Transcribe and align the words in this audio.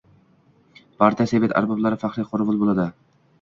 Partiya-sovet 1.03 1.53
arboblari 1.61 2.01
faxriy 2.05 2.27
qorovul 2.33 2.59
bo‘ladi... 2.65 2.89